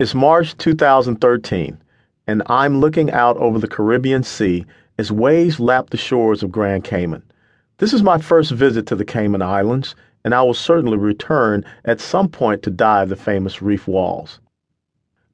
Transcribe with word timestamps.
It's 0.00 0.14
March 0.14 0.56
2013, 0.56 1.78
and 2.26 2.42
I'm 2.46 2.80
looking 2.80 3.10
out 3.10 3.36
over 3.36 3.58
the 3.58 3.68
Caribbean 3.68 4.22
Sea 4.22 4.64
as 4.96 5.12
waves 5.12 5.60
lap 5.60 5.90
the 5.90 5.98
shores 5.98 6.42
of 6.42 6.50
Grand 6.50 6.84
Cayman. 6.84 7.22
This 7.76 7.92
is 7.92 8.02
my 8.02 8.16
first 8.16 8.50
visit 8.50 8.86
to 8.86 8.96
the 8.96 9.04
Cayman 9.04 9.42
Islands, 9.42 9.94
and 10.24 10.34
I 10.34 10.40
will 10.40 10.54
certainly 10.54 10.96
return 10.96 11.66
at 11.84 12.00
some 12.00 12.30
point 12.30 12.62
to 12.62 12.70
dive 12.70 13.10
the 13.10 13.14
famous 13.14 13.60
reef 13.60 13.86
walls. 13.86 14.40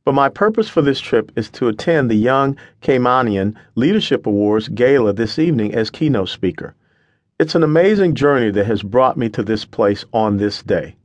But 0.05 0.17
my 0.17 0.29
purpose 0.29 0.69
for 0.69 0.83
this 0.83 0.99
trip 0.99 1.31
is 1.37 1.49
to 1.51 1.69
attend 1.69 2.11
the 2.11 2.17
Young 2.17 2.57
Caymanian 2.83 3.55
Leadership 3.77 4.27
Awards 4.27 4.67
gala 4.67 5.13
this 5.13 5.39
evening 5.39 5.77
as 5.77 5.91
keynote 5.91 6.31
speaker. 6.31 6.75
It's 7.39 7.55
an 7.55 7.63
amazing 7.63 8.17
journey 8.17 8.51
that 8.51 8.67
has 8.67 8.83
brought 8.83 9.17
me 9.17 9.29
to 9.29 9.45
this 9.45 9.65
place 9.65 10.05
on 10.13 10.39
this 10.39 10.61
day. 10.61 10.97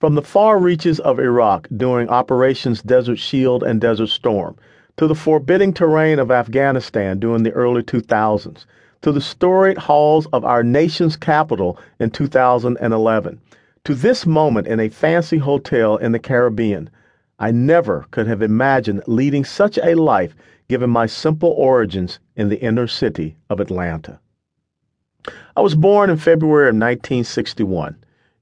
From 0.00 0.14
the 0.14 0.22
far 0.22 0.60
reaches 0.60 1.00
of 1.00 1.18
Iraq 1.18 1.66
during 1.76 2.08
Operations 2.08 2.82
Desert 2.82 3.18
Shield 3.18 3.64
and 3.64 3.80
Desert 3.80 4.10
Storm, 4.10 4.54
to 4.96 5.08
the 5.08 5.14
forbidding 5.16 5.72
terrain 5.72 6.20
of 6.20 6.30
Afghanistan 6.30 7.18
during 7.18 7.42
the 7.42 7.50
early 7.50 7.82
2000s, 7.82 8.64
to 9.02 9.10
the 9.10 9.20
storied 9.20 9.76
halls 9.76 10.26
of 10.26 10.44
our 10.44 10.62
nation's 10.62 11.16
capital 11.16 11.80
in 11.98 12.10
2011, 12.10 13.40
to 13.82 13.94
this 13.94 14.24
moment 14.24 14.68
in 14.68 14.78
a 14.78 14.88
fancy 14.88 15.38
hotel 15.38 15.96
in 15.96 16.12
the 16.12 16.20
Caribbean, 16.20 16.88
I 17.40 17.50
never 17.50 18.06
could 18.12 18.28
have 18.28 18.40
imagined 18.40 19.02
leading 19.08 19.44
such 19.44 19.78
a 19.78 19.96
life 19.96 20.36
given 20.68 20.90
my 20.90 21.06
simple 21.06 21.50
origins 21.50 22.20
in 22.36 22.50
the 22.50 22.60
inner 22.60 22.86
city 22.86 23.36
of 23.50 23.58
Atlanta. 23.58 24.20
I 25.56 25.60
was 25.60 25.74
born 25.74 26.08
in 26.08 26.18
February 26.18 26.68
of 26.68 26.76
1961. 26.76 27.96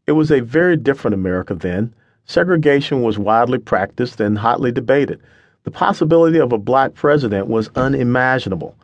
It 0.06 0.12
was 0.12 0.30
a 0.30 0.40
very 0.40 0.76
different 0.76 1.14
America 1.14 1.54
then. 1.54 1.92
Segregation 2.26 3.02
was 3.02 3.18
widely 3.18 3.58
practiced 3.58 4.20
and 4.20 4.38
hotly 4.38 4.70
debated. 4.70 5.20
The 5.64 5.70
possibility 5.72 6.38
of 6.38 6.52
a 6.52 6.58
black 6.58 6.94
president 6.94 7.48
was 7.48 7.70
unimaginable. 7.74 8.76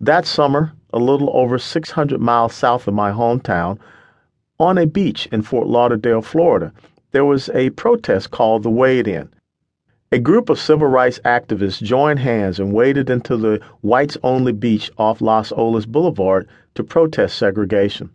That 0.00 0.26
summer, 0.26 0.72
a 0.92 0.98
little 0.98 1.30
over 1.32 1.58
600 1.58 2.20
miles 2.20 2.54
south 2.54 2.88
of 2.88 2.94
my 2.94 3.12
hometown, 3.12 3.78
on 4.58 4.76
a 4.76 4.86
beach 4.86 5.26
in 5.30 5.42
Fort 5.42 5.68
Lauderdale, 5.68 6.20
Florida, 6.20 6.72
there 7.12 7.24
was 7.24 7.48
a 7.50 7.70
protest 7.70 8.30
called 8.32 8.62
the 8.64 8.70
Wade 8.70 9.06
In. 9.06 9.28
A 10.10 10.18
group 10.18 10.48
of 10.48 10.58
civil 10.58 10.88
rights 10.88 11.20
activists 11.24 11.80
joined 11.80 12.18
hands 12.18 12.58
and 12.58 12.72
waded 12.72 13.08
into 13.08 13.36
the 13.36 13.60
whites 13.82 14.16
only 14.24 14.52
beach 14.52 14.90
off 14.98 15.20
Las 15.20 15.52
Olas 15.52 15.86
Boulevard 15.86 16.48
to 16.74 16.82
protest 16.82 17.38
segregation. 17.38 18.10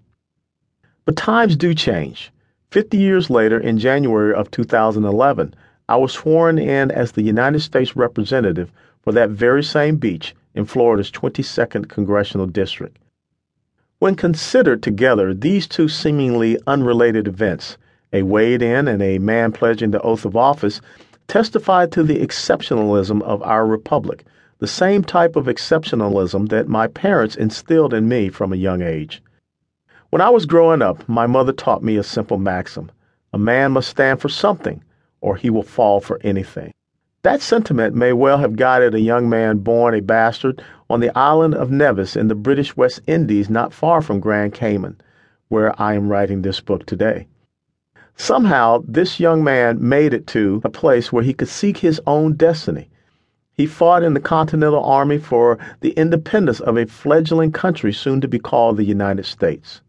But 1.05 1.15
times 1.15 1.55
do 1.55 1.75
change. 1.75 2.31
Fifty 2.71 2.97
years 2.97 3.29
later, 3.29 3.59
in 3.59 3.77
January 3.77 4.33
of 4.33 4.49
2011, 4.49 5.53
I 5.87 5.97
was 5.97 6.13
sworn 6.13 6.57
in 6.57 6.89
as 6.89 7.11
the 7.11 7.21
United 7.21 7.59
States 7.59 7.95
representative 7.95 8.71
for 9.03 9.11
that 9.13 9.29
very 9.29 9.63
same 9.63 9.97
beach 9.97 10.35
in 10.55 10.65
Florida's 10.65 11.11
22nd 11.11 11.89
Congressional 11.89 12.47
District. 12.47 12.97
When 13.99 14.15
considered 14.15 14.81
together, 14.81 15.31
these 15.31 15.67
two 15.67 15.87
seemingly 15.87 16.57
unrelated 16.65 17.27
events, 17.27 17.77
a 18.11 18.23
wade 18.23 18.63
in 18.63 18.87
and 18.87 19.03
a 19.03 19.19
man 19.19 19.51
pledging 19.51 19.91
the 19.91 20.01
oath 20.01 20.25
of 20.25 20.35
office, 20.35 20.81
testified 21.27 21.91
to 21.91 22.01
the 22.01 22.17
exceptionalism 22.17 23.21
of 23.21 23.43
our 23.43 23.67
republic, 23.67 24.25
the 24.57 24.65
same 24.65 25.03
type 25.03 25.35
of 25.35 25.45
exceptionalism 25.45 26.49
that 26.49 26.67
my 26.67 26.87
parents 26.87 27.35
instilled 27.35 27.93
in 27.93 28.07
me 28.07 28.29
from 28.29 28.51
a 28.51 28.55
young 28.57 28.81
age. 28.81 29.21
When 30.11 30.21
I 30.21 30.29
was 30.29 30.45
growing 30.45 30.81
up, 30.81 31.07
my 31.09 31.27
mother 31.27 31.51
taught 31.51 31.83
me 31.83 31.97
a 31.97 32.03
simple 32.03 32.37
maxim 32.37 32.91
a 33.33 33.37
man 33.37 33.73
must 33.73 33.89
stand 33.89 34.21
for 34.21 34.29
something, 34.29 34.81
or 35.19 35.35
he 35.35 35.49
will 35.49 35.63
fall 35.63 35.99
for 35.99 36.21
anything. 36.23 36.71
That 37.23 37.41
sentiment 37.41 37.95
may 37.95 38.13
well 38.13 38.37
have 38.37 38.55
guided 38.55 38.93
a 38.93 38.99
young 39.01 39.27
man 39.27 39.57
born 39.57 39.93
a 39.93 39.99
bastard 39.99 40.61
on 40.89 41.01
the 41.01 41.17
island 41.17 41.53
of 41.53 41.71
Nevis 41.71 42.15
in 42.15 42.29
the 42.29 42.35
British 42.35 42.77
West 42.77 43.01
Indies, 43.07 43.49
not 43.49 43.73
far 43.73 44.01
from 44.01 44.21
Grand 44.21 44.53
Cayman, 44.53 45.01
where 45.49 45.73
I 45.81 45.95
am 45.95 46.07
writing 46.07 46.43
this 46.43 46.61
book 46.61 46.85
today. 46.85 47.27
Somehow, 48.15 48.83
this 48.87 49.19
young 49.19 49.43
man 49.43 49.79
made 49.81 50.13
it 50.13 50.27
to 50.27 50.61
a 50.63 50.69
place 50.69 51.11
where 51.11 51.23
he 51.23 51.33
could 51.33 51.49
seek 51.49 51.77
his 51.77 51.99
own 52.07 52.33
destiny. 52.33 52.89
He 53.51 53.65
fought 53.65 54.03
in 54.03 54.13
the 54.13 54.21
Continental 54.21 54.83
Army 54.85 55.17
for 55.17 55.57
the 55.81 55.91
independence 55.91 56.59
of 56.59 56.77
a 56.77 56.85
fledgling 56.85 57.51
country 57.51 57.91
soon 57.91 58.21
to 58.21 58.27
be 58.27 58.39
called 58.39 58.77
the 58.77 58.85
United 58.85 59.25
States. 59.25 59.81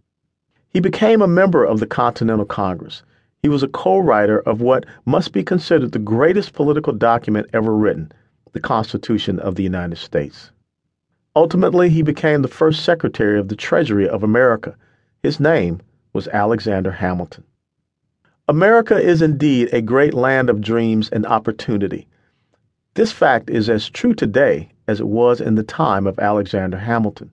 He 0.76 0.81
became 0.81 1.22
a 1.22 1.26
member 1.26 1.64
of 1.64 1.81
the 1.81 1.87
Continental 1.87 2.44
Congress. 2.44 3.03
He 3.41 3.48
was 3.48 3.62
a 3.62 3.69
co 3.69 3.97
writer 3.97 4.41
of 4.41 4.60
what 4.60 4.84
must 5.06 5.32
be 5.32 5.42
considered 5.42 5.92
the 5.92 5.98
greatest 5.98 6.53
political 6.53 6.92
document 6.92 7.47
ever 7.54 7.75
written, 7.75 8.12
the 8.53 8.60
Constitution 8.60 9.38
of 9.38 9.54
the 9.54 9.62
United 9.62 9.97
States. 9.97 10.50
Ultimately, 11.34 11.88
he 11.88 12.03
became 12.03 12.42
the 12.42 12.48
first 12.48 12.84
Secretary 12.84 13.38
of 13.38 13.48
the 13.48 13.56
Treasury 13.56 14.06
of 14.06 14.22
America. 14.22 14.76
His 15.22 15.41
name 15.41 15.81
was 16.12 16.28
Alexander 16.28 16.91
Hamilton. 16.91 17.44
America 18.47 19.00
is 19.00 19.22
indeed 19.22 19.70
a 19.72 19.81
great 19.81 20.12
land 20.12 20.50
of 20.50 20.60
dreams 20.60 21.08
and 21.08 21.25
opportunity. 21.25 22.06
This 22.93 23.12
fact 23.12 23.48
is 23.48 23.70
as 23.70 23.88
true 23.88 24.12
today 24.12 24.69
as 24.87 25.00
it 25.00 25.08
was 25.08 25.41
in 25.41 25.54
the 25.54 25.62
time 25.62 26.06
of 26.06 26.19
Alexander 26.19 26.76
Hamilton. 26.76 27.31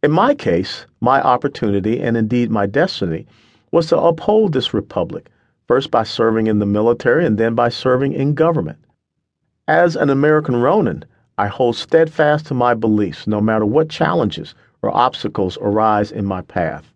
In 0.00 0.12
my 0.12 0.32
case, 0.32 0.86
my 1.00 1.20
opportunity, 1.20 2.00
and 2.00 2.16
indeed 2.16 2.52
my 2.52 2.66
destiny, 2.66 3.26
was 3.72 3.88
to 3.88 3.98
uphold 3.98 4.52
this 4.52 4.72
republic, 4.72 5.28
first 5.66 5.90
by 5.90 6.04
serving 6.04 6.46
in 6.46 6.60
the 6.60 6.66
military 6.66 7.26
and 7.26 7.36
then 7.36 7.56
by 7.56 7.68
serving 7.68 8.12
in 8.12 8.34
government. 8.34 8.78
As 9.66 9.96
an 9.96 10.08
American 10.08 10.56
Ronin, 10.56 11.04
I 11.36 11.48
hold 11.48 11.74
steadfast 11.74 12.46
to 12.46 12.54
my 12.54 12.74
beliefs 12.74 13.26
no 13.26 13.40
matter 13.40 13.66
what 13.66 13.88
challenges 13.88 14.54
or 14.82 14.96
obstacles 14.96 15.58
arise 15.60 16.12
in 16.12 16.24
my 16.24 16.42
path. 16.42 16.94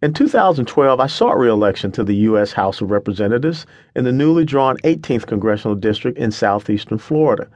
In 0.00 0.14
2012, 0.14 1.00
I 1.00 1.06
sought 1.06 1.38
re-election 1.38 1.92
to 1.92 2.04
the 2.04 2.16
U.S. 2.28 2.52
House 2.52 2.80
of 2.80 2.90
Representatives 2.90 3.66
in 3.94 4.04
the 4.04 4.12
newly 4.12 4.46
drawn 4.46 4.78
18th 4.78 5.26
Congressional 5.26 5.74
District 5.74 6.16
in 6.16 6.30
southeastern 6.30 6.96
Florida. 6.96 7.48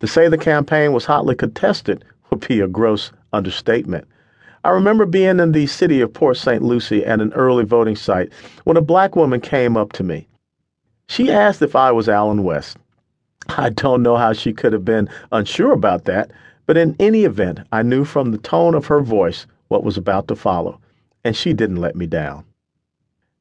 To 0.00 0.08
say 0.08 0.26
the 0.28 0.36
campaign 0.36 0.92
was 0.92 1.04
hotly 1.04 1.36
contested 1.36 2.04
would 2.30 2.46
be 2.46 2.60
a 2.60 2.68
gross 2.68 3.12
understatement. 3.36 4.08
I 4.64 4.70
remember 4.70 5.06
being 5.06 5.38
in 5.38 5.52
the 5.52 5.66
city 5.66 6.00
of 6.00 6.12
Port 6.12 6.36
St. 6.36 6.62
Lucie 6.62 7.04
at 7.04 7.20
an 7.20 7.32
early 7.34 7.64
voting 7.64 7.94
site 7.94 8.32
when 8.64 8.76
a 8.76 8.82
black 8.82 9.14
woman 9.14 9.40
came 9.40 9.76
up 9.76 9.92
to 9.92 10.02
me. 10.02 10.26
She 11.08 11.30
asked 11.30 11.62
if 11.62 11.76
I 11.76 11.92
was 11.92 12.08
Allen 12.08 12.42
West. 12.42 12.76
I 13.48 13.68
don't 13.68 14.02
know 14.02 14.16
how 14.16 14.32
she 14.32 14.52
could 14.52 14.72
have 14.72 14.84
been 14.84 15.08
unsure 15.30 15.72
about 15.72 16.04
that, 16.06 16.32
but 16.66 16.76
in 16.76 16.96
any 16.98 17.24
event, 17.24 17.60
I 17.70 17.82
knew 17.82 18.04
from 18.04 18.32
the 18.32 18.38
tone 18.38 18.74
of 18.74 18.86
her 18.86 19.00
voice 19.00 19.46
what 19.68 19.84
was 19.84 19.96
about 19.96 20.26
to 20.28 20.34
follow, 20.34 20.80
and 21.22 21.36
she 21.36 21.52
didn't 21.52 21.80
let 21.80 21.94
me 21.94 22.06
down. 22.06 22.44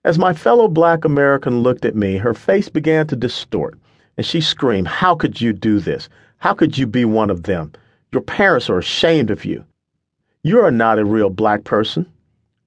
As 0.03 0.19
my 0.19 0.33
fellow 0.33 0.67
black 0.67 1.05
American 1.05 1.63
looked 1.63 1.85
at 1.85 1.95
me, 1.95 2.17
her 2.17 2.35
face 2.35 2.69
began 2.69 3.07
to 3.07 3.15
distort, 3.15 3.79
and 4.15 4.25
she 4.25 4.41
screamed, 4.41 4.87
How 4.87 5.15
could 5.15 5.41
you 5.41 5.53
do 5.53 5.79
this? 5.79 6.07
How 6.37 6.53
could 6.53 6.77
you 6.77 6.85
be 6.85 7.05
one 7.05 7.31
of 7.31 7.43
them? 7.43 7.71
Your 8.11 8.21
parents 8.21 8.69
are 8.69 8.77
ashamed 8.77 9.31
of 9.31 9.43
you. 9.43 9.65
You 10.45 10.63
are 10.63 10.69
not 10.69 10.99
a 10.99 11.05
real 11.05 11.31
black 11.31 11.63
person. 11.63 12.05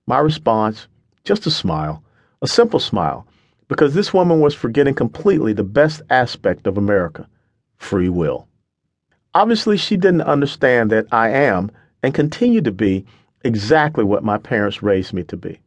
My 0.09 0.19
response, 0.19 0.89
just 1.23 1.47
a 1.47 1.51
smile, 1.53 2.03
a 2.43 2.49
simple 2.49 2.81
smile, 2.81 3.25
because 3.69 3.95
this 3.95 4.13
woman 4.13 4.41
was 4.41 4.53
forgetting 4.53 4.95
completely 4.95 5.53
the 5.53 5.63
best 5.63 6.03
aspect 6.11 6.67
of 6.67 6.77
America 6.77 7.29
free 7.77 8.09
will. 8.09 8.49
Obviously, 9.33 9.77
she 9.77 9.97
didn't 9.97 10.23
understand 10.23 10.91
that 10.91 11.07
I 11.13 11.29
am, 11.29 11.71
and 12.03 12.13
continue 12.13 12.61
to 12.63 12.73
be, 12.73 13.07
exactly 13.45 14.03
what 14.03 14.25
my 14.25 14.39
parents 14.39 14.83
raised 14.83 15.13
me 15.13 15.23
to 15.23 15.37
be. 15.37 15.61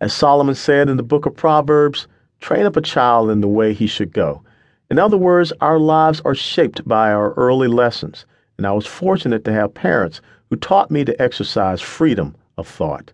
As 0.00 0.12
Solomon 0.12 0.56
said 0.56 0.88
in 0.88 0.96
the 0.96 1.04
book 1.04 1.26
of 1.26 1.36
Proverbs, 1.36 2.08
train 2.40 2.66
up 2.66 2.74
a 2.74 2.80
child 2.80 3.30
in 3.30 3.40
the 3.40 3.46
way 3.46 3.72
he 3.72 3.86
should 3.86 4.12
go. 4.12 4.42
In 4.90 4.98
other 4.98 5.16
words, 5.16 5.52
our 5.60 5.78
lives 5.78 6.20
are 6.24 6.34
shaped 6.34 6.88
by 6.88 7.12
our 7.12 7.34
early 7.34 7.68
lessons, 7.68 8.26
and 8.58 8.66
I 8.66 8.72
was 8.72 8.84
fortunate 8.84 9.44
to 9.44 9.52
have 9.52 9.72
parents 9.72 10.20
who 10.50 10.56
taught 10.56 10.90
me 10.90 11.04
to 11.04 11.22
exercise 11.22 11.80
freedom 11.80 12.34
of 12.58 12.66
thought. 12.66 13.12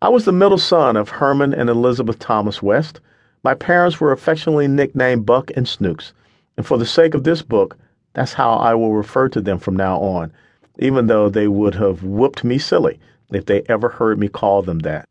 I 0.00 0.08
was 0.08 0.24
the 0.24 0.32
middle 0.32 0.58
son 0.58 0.96
of 0.96 1.08
Herman 1.08 1.52
and 1.52 1.68
Elizabeth 1.68 2.20
Thomas 2.20 2.62
West. 2.62 3.00
My 3.42 3.54
parents 3.54 4.00
were 4.00 4.12
affectionately 4.12 4.68
nicknamed 4.68 5.26
Buck 5.26 5.50
and 5.56 5.66
Snooks, 5.66 6.12
and 6.56 6.64
for 6.64 6.78
the 6.78 6.86
sake 6.86 7.14
of 7.14 7.24
this 7.24 7.42
book, 7.42 7.76
that's 8.14 8.32
how 8.32 8.52
I 8.54 8.74
will 8.74 8.94
refer 8.94 9.28
to 9.30 9.40
them 9.40 9.58
from 9.58 9.76
now 9.76 9.98
on, 9.98 10.32
even 10.78 11.08
though 11.08 11.28
they 11.28 11.48
would 11.48 11.74
have 11.74 12.04
whooped 12.04 12.44
me 12.44 12.58
silly 12.58 13.00
if 13.32 13.46
they 13.46 13.62
ever 13.68 13.88
heard 13.88 14.18
me 14.18 14.28
call 14.28 14.62
them 14.62 14.78
that. 14.80 15.04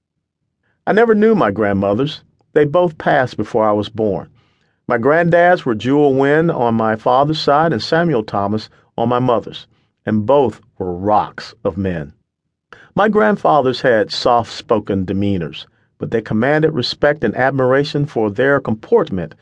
I 0.86 0.94
never 0.94 1.14
knew 1.14 1.36
my 1.36 1.52
grandmothers. 1.52 2.22
They 2.54 2.64
both 2.66 2.98
passed 2.98 3.36
before 3.36 3.68
I 3.68 3.74
was 3.74 3.90
born. 3.90 4.30
My 4.88 4.98
granddads 4.98 5.66
were 5.66 5.76
Jewel 5.76 6.14
Wynn 6.14 6.50
on 6.50 6.76
my 6.76 6.96
father's 6.96 7.42
side 7.42 7.74
and 7.74 7.84
Samuel 7.84 8.24
Thomas 8.24 8.70
on 8.98 9.10
my 9.10 9.20
mother's, 9.20 9.68
and 10.08 10.26
both 10.26 10.62
were 10.80 10.96
rocks 10.96 11.54
of 11.64 11.78
men. 11.78 12.14
My 12.96 13.10
grandfathers 13.10 13.82
had 13.82 14.12
soft 14.12 14.52
spoken 14.52 15.06
demeanors, 15.06 15.68
but 16.00 16.10
they 16.10 16.22
commanded 16.22 16.72
respect 16.72 17.24
and 17.24 17.36
admiration 17.36 18.06
for 18.06 18.32
their 18.32 18.60
comportment 18.60 19.36